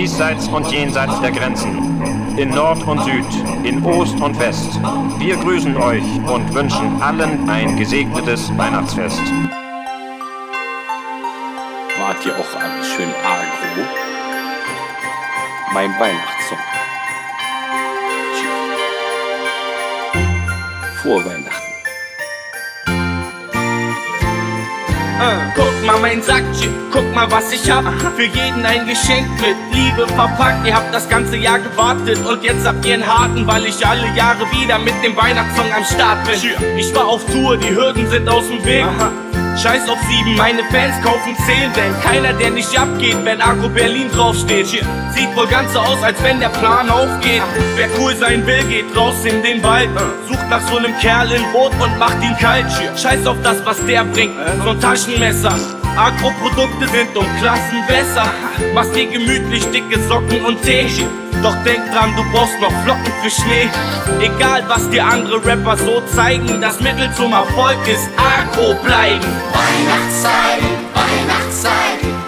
[0.00, 1.76] diesseits und jenseits der Grenzen,
[2.38, 3.26] in Nord und Süd,
[3.64, 4.80] in Ost und West.
[5.18, 9.20] Wir grüßen euch und wünschen allen ein gesegnetes Weihnachtsfest.
[11.98, 13.82] Wart ihr auch alle schön agro?
[15.74, 16.58] Mein Weihnachtssong.
[21.02, 21.22] Vor
[25.54, 27.84] guck mal mein Sackchen, guck mal was ich hab.
[28.16, 30.66] Für jeden ein Geschenk mit Liebe verpackt.
[30.66, 34.08] Ihr habt das ganze Jahr gewartet und jetzt habt ihr einen harten, weil ich alle
[34.16, 36.78] Jahre wieder mit dem Weihnachtssong am Start bin.
[36.78, 38.86] Ich war auf Tour, die Hürden sind aus dem Weg.
[39.62, 44.10] Scheiß auf sieben, meine Fans kaufen zehn, denn keiner, der nicht abgeht, wenn Agro Berlin
[44.10, 44.66] draufsteht.
[44.68, 47.42] Sieht wohl ganz so aus, als wenn der Plan aufgeht.
[47.76, 49.90] Wer cool sein will, geht raus in den Wald.
[50.26, 52.66] Sucht nach so einem Kerl in Rot und macht ihn kalt.
[52.96, 54.32] Scheiß auf das, was der bringt,
[54.64, 55.52] so ein Taschenmesser.
[55.94, 58.32] Agro-Produkte sind um Klassen besser.
[58.72, 60.88] Machst dir gemütlich dicke Socken und Tee.
[61.42, 63.68] Doch denk dran, du brauchst noch Flocken für Schnee.
[64.20, 69.26] Egal was dir andere Rapper so zeigen, das Mittel zum Erfolg ist Agro bleiben.
[69.52, 70.62] Weihnachtszeit,
[70.94, 72.19] Weihnachtszeit,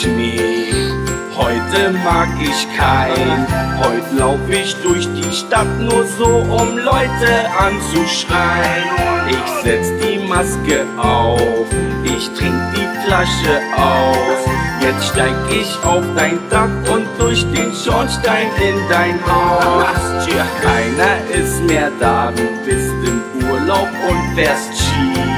[0.00, 0.92] Schnee.
[1.34, 3.46] Heute mag ich kein.
[3.78, 8.84] Heute lauf ich durch die Stadt nur so, um Leute anzuschreien.
[9.28, 11.66] Ich setz die Maske auf,
[12.04, 14.40] ich trink die Flasche aus.
[14.82, 20.26] Jetzt steig ich auf dein Dach und durch den Schornstein in dein Haus.
[20.62, 25.35] Keiner ist mehr da, du bist im Urlaub und fährst Ski.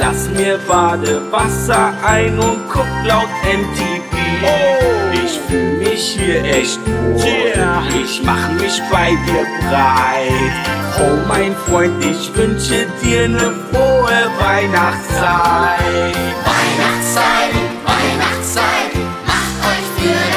[0.00, 4.46] Lass mir Badewasser ein und guck laut MTV.
[5.12, 7.52] Ich fühl mich hier echt wohl.
[8.02, 10.52] Ich mach mich bei dir breit.
[10.98, 16.16] Oh mein Freund, ich wünsche dir ne frohe Weihnachtszeit.
[16.48, 18.92] Weihnachtszeit, Weihnachtszeit,
[19.26, 20.29] macht euch für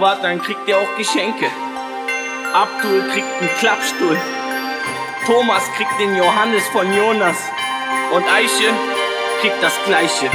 [0.00, 1.46] dann kriegt ihr auch Geschenke.
[2.52, 4.16] Abdul kriegt einen Klappstuhl.
[5.26, 7.36] Thomas kriegt den Johannes von Jonas.
[8.12, 8.72] Und Eiche
[9.40, 10.30] kriegt das gleiche.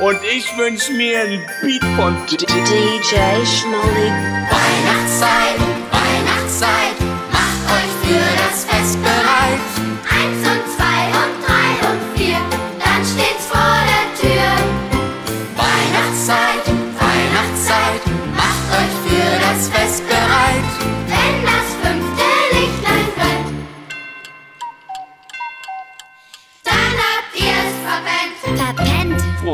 [0.00, 2.36] Und ich wünsch mir einen Beat von DJ
[3.44, 4.10] Schmolly.
[4.50, 5.58] Weihnachtszeit,
[5.92, 7.00] Weihnachtszeit,
[7.30, 9.60] macht euch für das Fest bereit.
[10.10, 10.51] Eins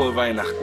[0.09, 0.53] Frohe Weihnachten.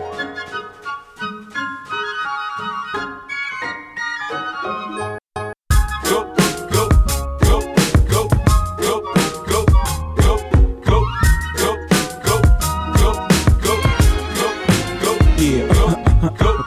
[15.38, 15.66] Yeah.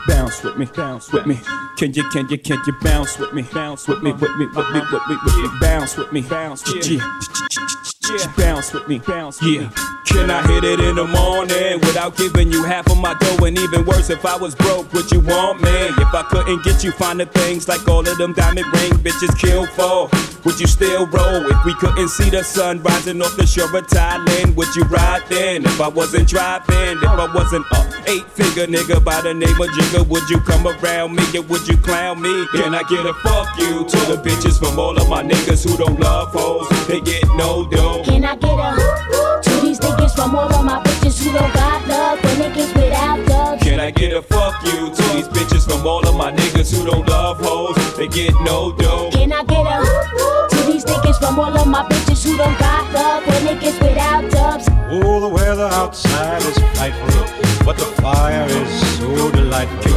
[0.08, 1.40] bounce with me, bounce with me.
[1.78, 4.70] Can you, can you, can you bounce with me, bounce with me, with me, with
[4.72, 7.00] me, with me, with me, bounce with me, bounce, yeah.
[8.10, 8.34] Yeah.
[8.38, 9.70] Bounce with me, bounce, yeah.
[10.10, 13.46] Can I hit it in the morning without giving you half of my dough?
[13.46, 15.70] And even worse, if I was broke, would you want me?
[15.70, 19.68] If I couldn't get you finer things like all of them diamond ring bitches kill
[19.68, 20.10] for,
[20.46, 21.46] would you still roll?
[21.46, 25.24] If we couldn't see the sun rising off the shore of Thailand, would you ride
[25.30, 25.64] then?
[25.66, 29.70] If I wasn't driving, if I wasn't a eight figure nigga by the name of
[29.70, 32.48] Jigga, would you come around me and would you clown me?
[32.54, 35.78] Can I get a fuck you to the bitches from all of my niggas who
[35.78, 36.68] don't love hoes?
[36.88, 38.04] They get no dough.
[38.04, 39.29] Can I get a
[40.20, 43.60] from all of my bitches who don't got love for niggas without love?
[43.62, 46.86] Can I get a fuck you to these bitches from all of my niggas who
[46.86, 47.78] don't love hoes?
[47.96, 49.12] They get no dough.
[49.14, 49.80] Can I get a
[50.50, 54.30] to these niggas from all of my bitches who don't got love for niggas without
[54.30, 54.68] dubs?
[54.92, 59.90] Oh, the way weather outside is frightful, but the fire is so delightful.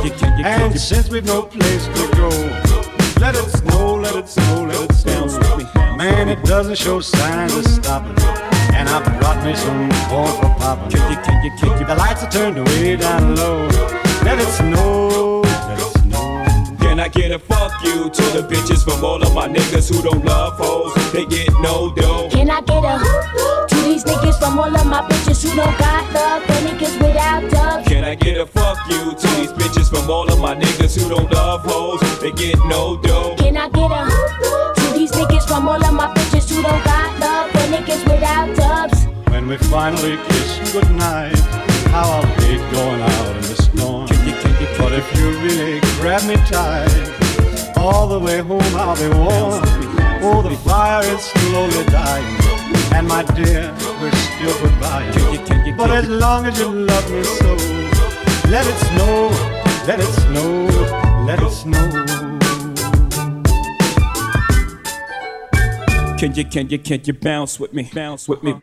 [0.44, 2.81] And since we've no place to go,
[3.22, 5.96] let it snow, let it snow, let it snow.
[5.96, 8.18] Man, it doesn't show signs of stopping.
[8.74, 10.90] And I brought me some corn for popping.
[10.90, 13.68] The lights are turned way down low.
[14.24, 16.76] Let it snow, let it snow.
[16.80, 20.02] Can I get a fuck you to the bitches from all of my niggas who
[20.02, 20.92] don't love hoes?
[21.12, 22.28] They get no dough.
[22.28, 22.98] Can I get a
[23.68, 27.48] to these niggas from all of my bitches who don't got love for niggas without
[27.52, 27.86] dubs?
[27.86, 31.08] Can I get a fuck you to these bitches from all of my niggas who
[31.08, 31.41] don't love
[39.72, 41.34] finally kiss goodnight,
[41.88, 44.06] how I'll hate going out in the storm.
[44.76, 49.64] But if you really grab me tight, all the way home I'll be warm.
[50.24, 52.36] Oh, the fire is slowly dying,
[52.92, 55.10] and my dear, we're still goodbye.
[55.78, 57.54] But as long as you love me so,
[58.50, 59.30] let it snow,
[59.88, 61.88] let it snow, let it snow.
[66.18, 67.90] Can you, can you, can you bounce with me?
[67.92, 68.54] Bounce with me.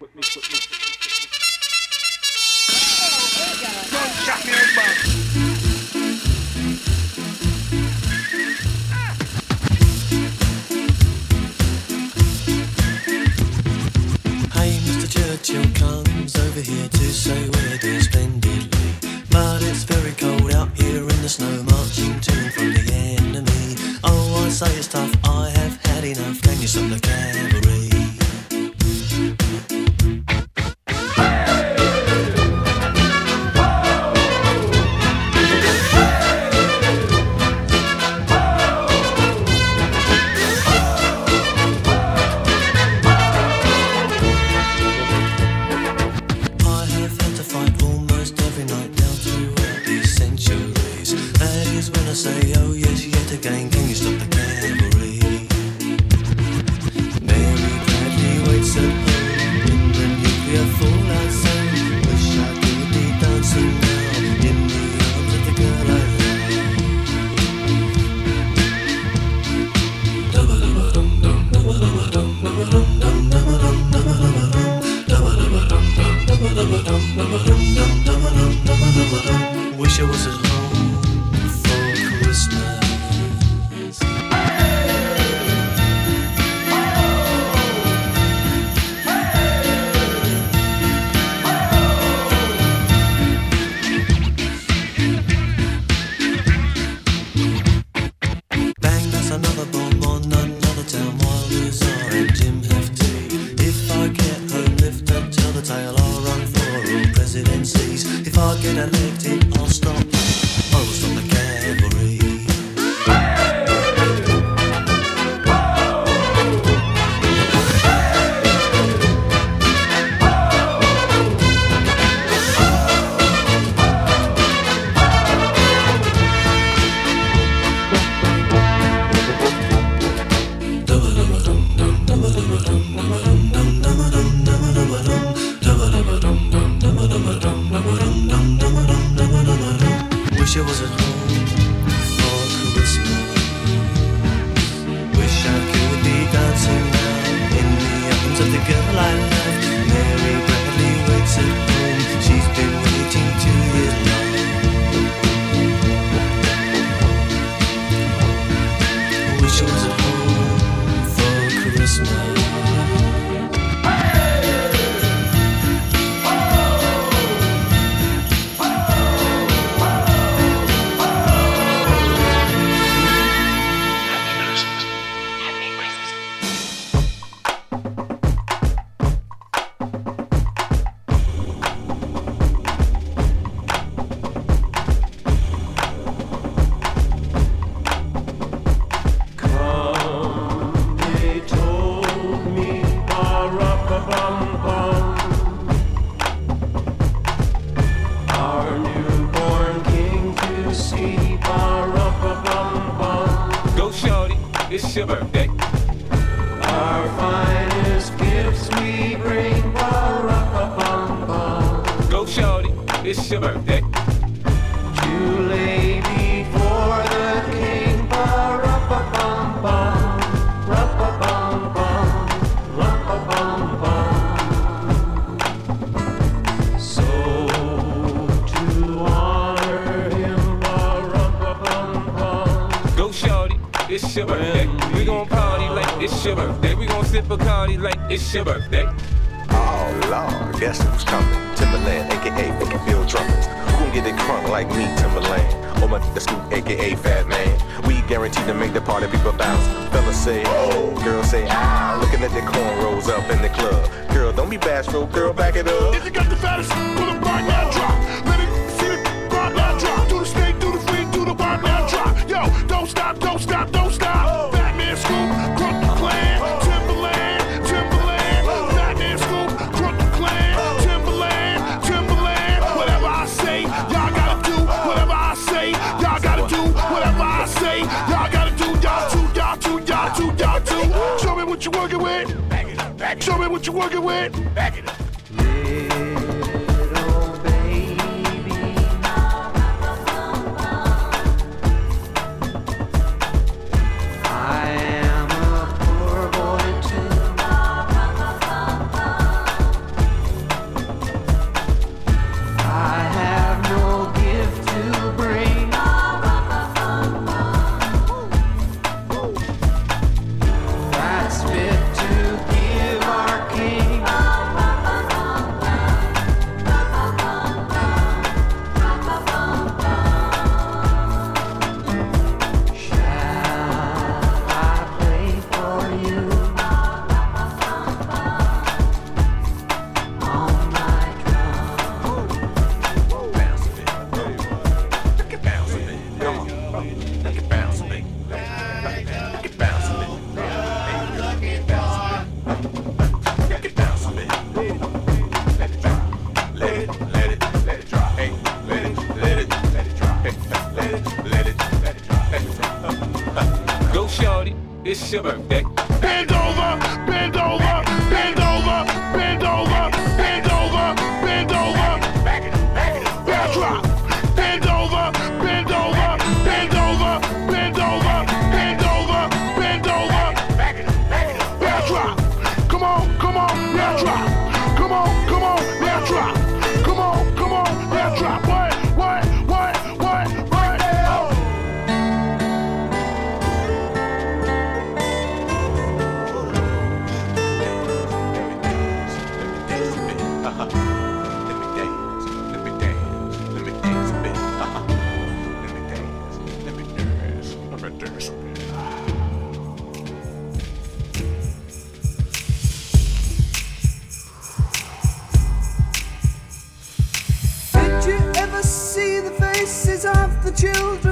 [410.60, 411.09] Children?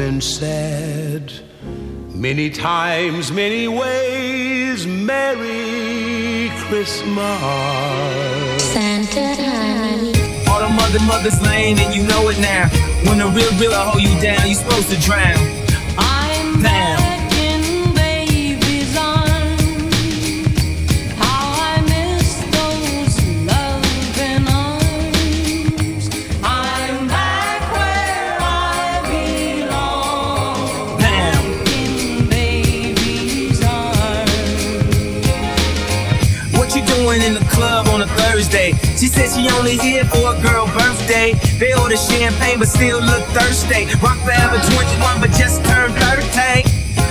[0.00, 1.30] Been said
[2.14, 7.12] many times, many ways, Merry Christmas.
[8.72, 10.14] Santa honey.
[10.48, 12.70] All the mother mothers lane and you know it now.
[13.04, 15.59] When the real real hold you down, you're supposed to drown.
[39.20, 41.34] Said she only here for a girl birthday.
[41.58, 43.84] They order champagne but still look thirsty.
[44.00, 46.64] Rock forever 21 but just turned 30.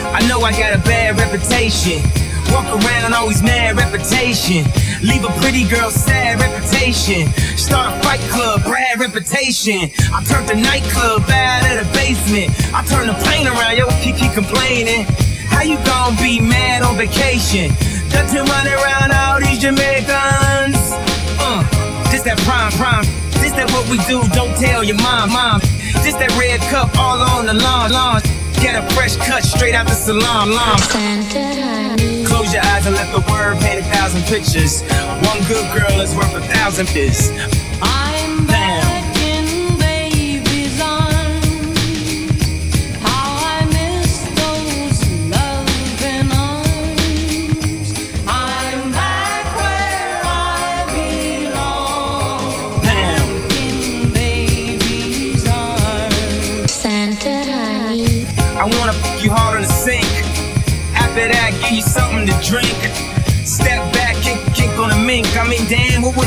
[0.10, 2.02] I know I got a bad reputation.
[2.50, 4.66] Walk around always mad reputation.
[5.04, 7.30] Leave a pretty girl sad reputation.
[7.58, 9.92] Start a fight club, bad reputation.
[10.10, 12.50] I turned the nightclub out of the basement.
[12.74, 15.06] I turned the plane around, yo, keep, keep complaining.
[15.46, 17.70] How you gon' be mad on vacation?
[18.10, 20.79] Got to run around all these Jamaicans.
[22.20, 23.06] This that prime, prime.
[23.40, 25.62] This that what we do, don't tell your mom, mom.
[26.04, 28.20] This that red cup all on the lawn, lawn.
[28.60, 30.76] Get a fresh cut straight out the salon, lawn.
[32.28, 34.84] Close your eyes and let the word paint a thousand pictures.
[35.32, 37.32] One good girl is worth a thousand fish.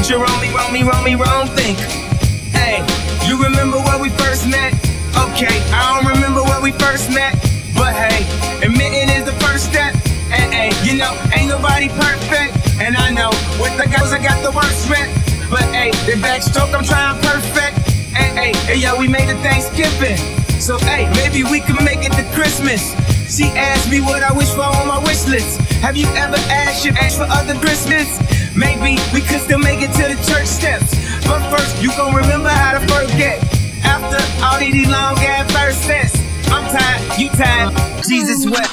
[0.09, 1.79] Damn, what would your me, Romy, me, wrong think?
[2.51, 2.83] Hey,
[3.29, 4.75] you remember where we first met?
[5.31, 7.35] Okay, I don't remember where we first met.
[7.75, 8.27] But hey,
[8.65, 9.95] admitting is the first step.
[10.27, 12.57] Hey, hey, you know, ain't nobody perfect.
[12.81, 15.09] And I know, with the guys, I got the worst rep.
[15.51, 17.79] But hey, the backstroke, I'm trying perfect.
[18.17, 20.19] Hey, hey, hey, yo, we made it Thanksgiving.
[20.59, 22.95] So, hey, maybe we can make it to Christmas.
[23.31, 25.61] She asked me what I wish for on my wish list.
[25.83, 28.32] Have you ever asked your ask for other Christmas?
[28.63, 30.95] Maybe we could still make it to the church steps.
[31.27, 33.43] But first, you gon' remember how to forget.
[33.83, 36.15] After all these long ass first sets,
[36.47, 37.75] I'm tired, you tired,
[38.07, 38.71] Jesus wept.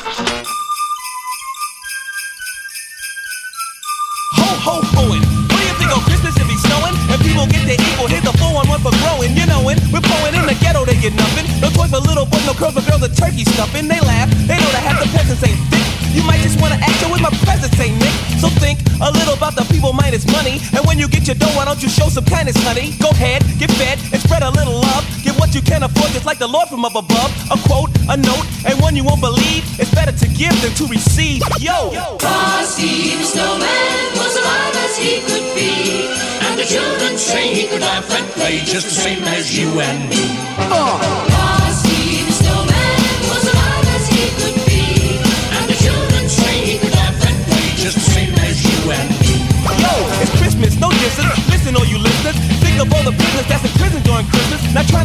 [4.38, 5.26] Ho ho hoing.
[5.50, 6.94] What do you think on Christmas it be snowing?
[7.10, 9.34] And people get their equal, hit the 411 for growing.
[9.34, 11.50] You knowin', we're blowing in the ghetto, they get nothing.
[11.66, 13.90] No toys for little boys, no curls for girls, a turkey stuffing.
[13.90, 15.89] They laugh, they know that half the peasants ain't thick.
[16.14, 18.14] You might just wanna act with my presence, ain't Nick.
[18.40, 20.62] So think a little about the people minus money.
[20.76, 22.94] And when you get your dough, why don't you show some kindness, honey?
[23.00, 25.04] Go ahead, get fed, and spread a little love.
[25.24, 27.32] Get what you can afford, just like the Lord from up above.
[27.52, 29.64] A quote, a note, and one you won't believe.
[29.80, 31.42] It's better to give than to receive.
[31.60, 31.92] Yo!
[32.20, 36.08] Frosty the snowman was alive as he could be.
[36.46, 40.10] And the children say he could laugh and play just the same as you and
[40.10, 40.24] me.
[40.72, 41.00] Uh.
[41.00, 41.59] Frosty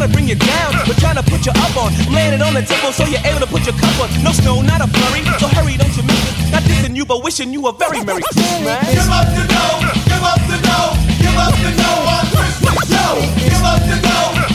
[0.04, 1.92] trying to bring you down, but trying to put you up on.
[1.94, 4.08] It on the table so you're able to put your cup on.
[4.22, 6.52] No snow, not a flurry, so hurry, don't you miss it.
[6.52, 8.84] Not dissing you, but wishing you a very Merry Christmas.
[8.92, 13.14] Give up the dough, give up the dough, give up the dough on Christmas show.
[13.48, 14.53] Give up the dough,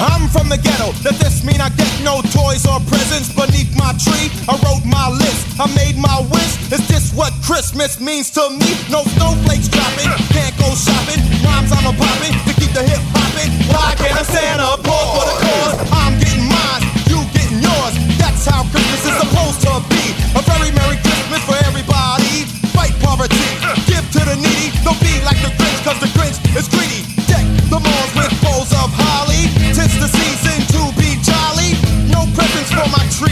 [0.00, 0.96] I'm from the ghetto.
[1.04, 4.32] Does this mean I get no toys or presents beneath my tree?
[4.48, 5.60] I wrote my list.
[5.60, 6.56] I made my wish.
[6.72, 8.70] Is this what Christmas means to me?
[8.88, 10.08] No snowflakes dropping.
[10.32, 11.20] Can't go shopping.
[11.44, 13.52] Rhymes I'm a popping to keep the hip hopping.
[13.68, 15.76] Why can't a Santa pause for the cause?
[15.92, 16.82] I'm getting mine.
[17.04, 17.94] You getting yours.
[18.16, 20.19] That's how Christmas is supposed to be.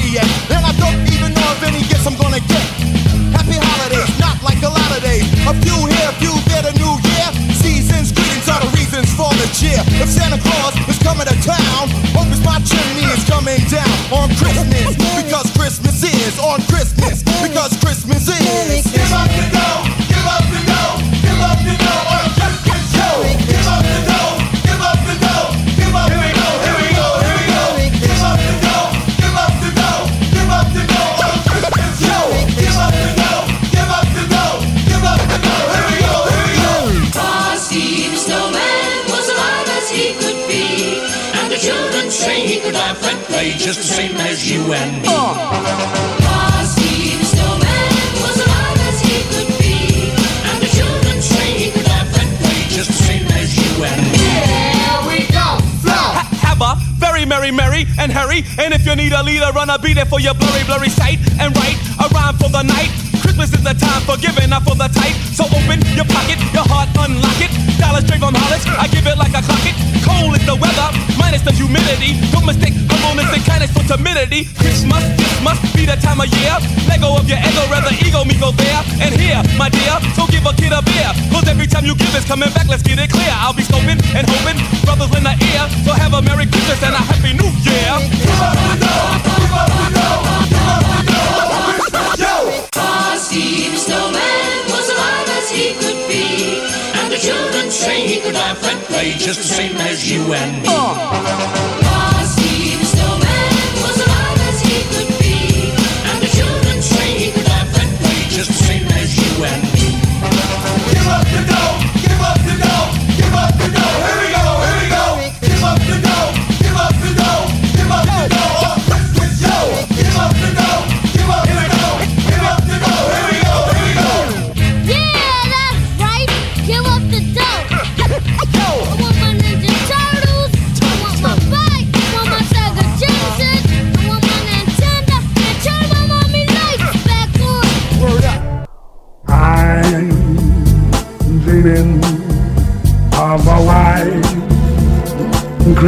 [0.08, 0.26] Yet.
[0.50, 2.64] And I don't even know if any gifts I'm gonna get.
[3.36, 5.24] Happy holidays, not like a lot of days.
[5.44, 7.28] A few here, a few there, the new year.
[7.52, 9.80] Seasons, greetings are the reasons for the cheer.
[10.00, 14.32] If Santa Claus is coming to town, hope it's my chimney is coming down on
[14.40, 14.96] Christmas.
[14.96, 16.97] Because Christmas is on Christmas.
[56.44, 58.44] Have a very merry, merry, and hurry.
[58.58, 61.18] And if you need a leader, run a be there for your blurry, blurry sight.
[61.40, 62.90] And write a rhyme for the night.
[63.22, 65.14] Christmas is the time for giving, not for the tight.
[65.32, 67.47] So open your pocket, your heart, unlock it.
[67.78, 69.76] Dollars straight from Hollis, I give it like a clock it.
[70.02, 70.88] Cold is the weather,
[71.18, 72.18] minus the humidity.
[72.34, 72.74] Don't mistake
[73.08, 74.46] humbleness and kindness for timidity.
[74.58, 76.56] Christmas, this must be the time of year.
[76.88, 78.82] Let go of your ego, rather ego me go there.
[79.00, 81.10] And here, my dear, so give a kid a beer.
[81.32, 83.32] Cause every time you give it's coming back, let's get it clear.
[83.32, 85.64] I'll be scoping and hoping, brothers in the ear.
[85.84, 87.94] So have a Merry Christmas and a Happy New Year.
[92.72, 94.17] Frosty the snowman
[97.78, 101.87] say he could laugh and play just the same as you and me.
[101.87, 101.87] Frosty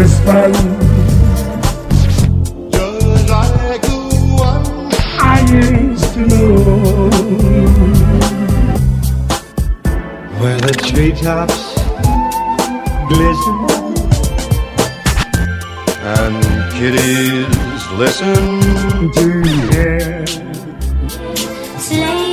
[0.00, 0.56] Christmas.
[2.72, 3.98] Just like the
[4.48, 4.64] one
[5.20, 7.10] I used to know.
[10.40, 11.74] Where the treetops
[13.10, 13.58] glisten
[16.16, 16.36] and
[16.72, 19.24] kitties listen to
[19.68, 20.26] hear
[21.76, 22.29] Sleigh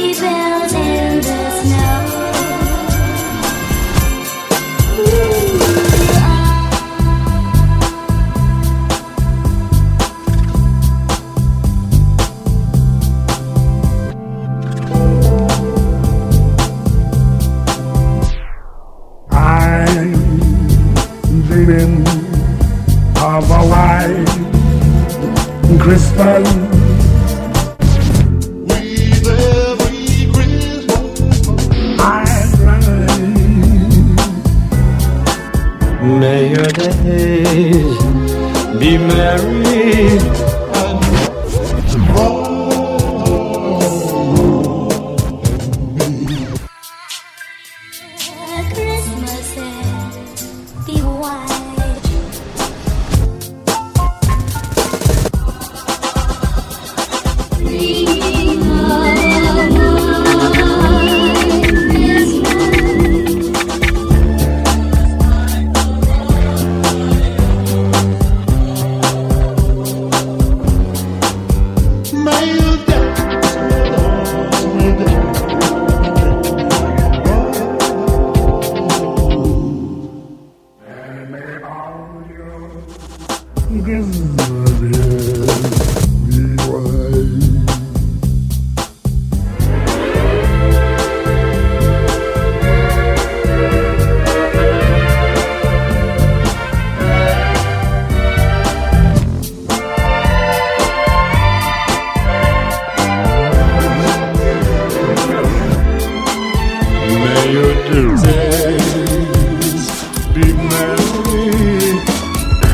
[110.42, 112.00] be merry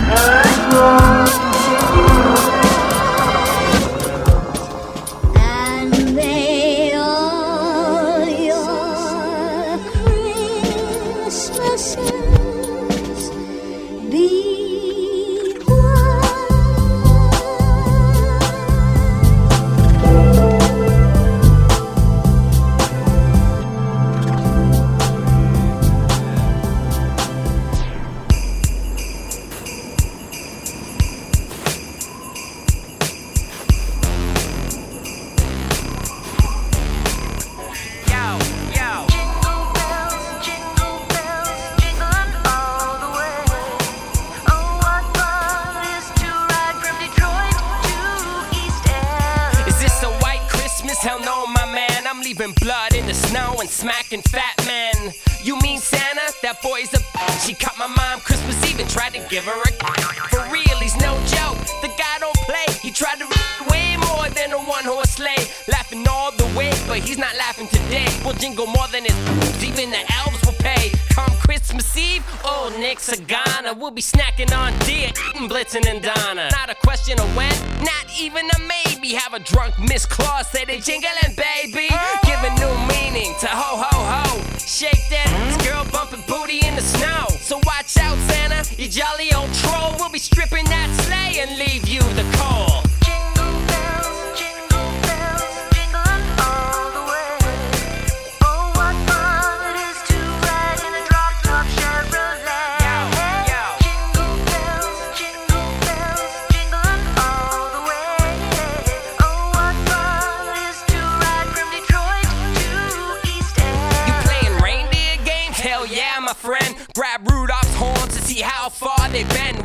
[0.10, 1.23] and.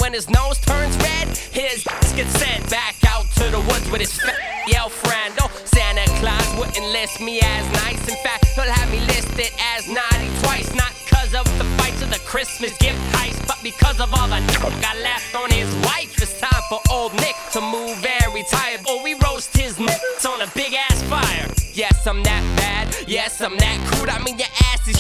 [0.09, 1.85] when his nose turns red, his
[2.17, 4.17] gets sent back out to the woods with his
[4.67, 5.35] yo friend.
[5.43, 8.01] Oh, Santa Claus wouldn't list me as nice.
[8.09, 10.75] In fact, he'll have me listed as naughty twice.
[10.75, 14.37] Not cause of the fights of the Christmas gift heist, but because of all the
[14.37, 14.49] n-
[14.83, 16.17] I left on his wife.
[16.17, 18.79] It's time for old Nick to move and retire.
[18.89, 21.53] Oh, we roast his nuts on a big ass fire.
[21.75, 22.97] Yes, I'm that bad.
[23.07, 24.09] Yes, I'm that crude.
[24.09, 24.98] I mean, your ass is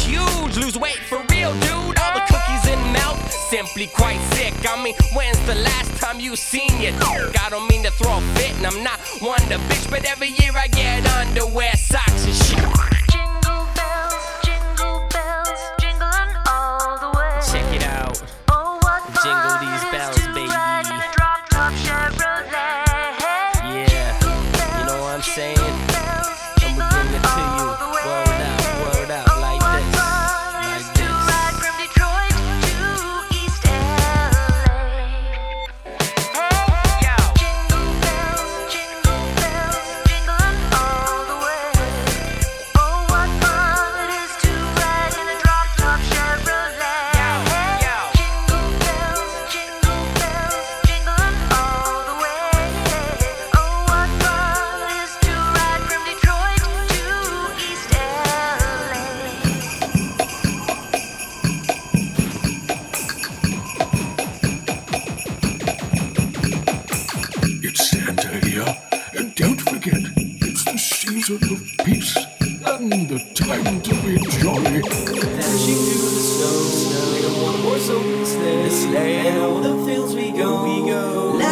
[3.50, 4.54] simply quite sick.
[4.68, 7.40] I mean, when's the last time you seen your dick?
[7.40, 10.28] I don't mean to throw a fit, and I'm not one to bitch, but every
[10.28, 12.77] year I get underwear, socks, and shit.
[71.28, 72.16] gives the peace
[72.66, 74.80] and the time to be jolly.
[74.80, 77.12] Dashing through the snow, snow.
[77.12, 78.62] Like a one horse open sleigh.
[78.62, 81.47] This sleigh and all the fields we go, we go.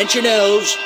[0.00, 0.78] pinch your nose.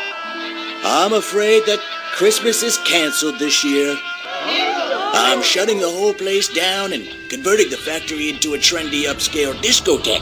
[0.83, 1.79] I'm afraid that
[2.15, 3.97] Christmas is canceled this year.
[4.27, 10.19] I'm shutting the whole place down and converting the factory into a trendy upscale discotheque.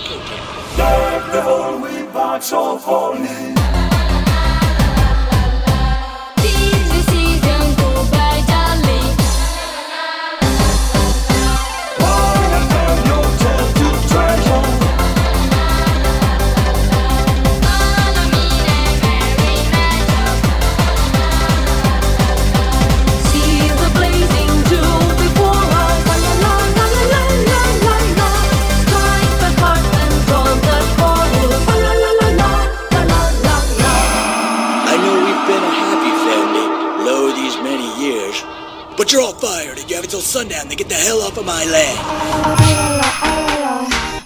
[39.12, 41.66] You're all fired, and you have until sundown to get the hell off of my
[41.66, 41.98] land.
[42.00, 43.10] Oh, la, la,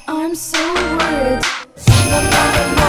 [0.07, 0.30] la,
[2.76, 2.86] I'm.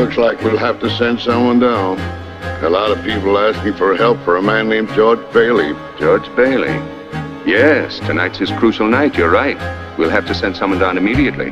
[0.00, 1.98] Looks like we'll have to send someone down.
[2.64, 5.74] A lot of people asking for help for a man named George Bailey.
[5.98, 6.72] George Bailey?
[7.44, 9.14] Yes, tonight's his crucial night.
[9.14, 9.58] You're right.
[9.98, 11.50] We'll have to send someone down immediately.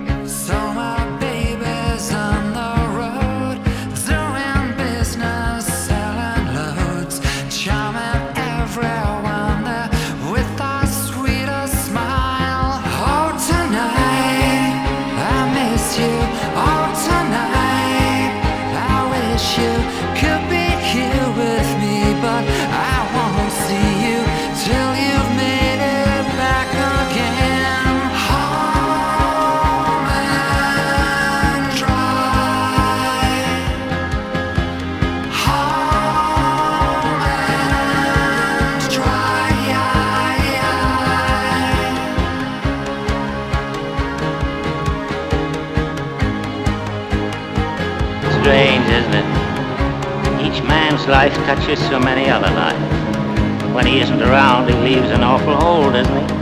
[51.28, 53.74] life touches so many other lives.
[53.74, 56.37] When he isn't around, he leaves an awful hole, doesn't he?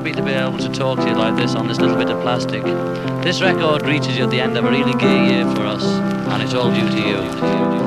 [0.00, 2.18] Happy to be able to talk to you like this on this little bit of
[2.22, 2.64] plastic.
[3.22, 6.42] This record reaches you at the end of a really gay year for us, and
[6.42, 7.16] it's all due to you.
[7.16, 7.79] You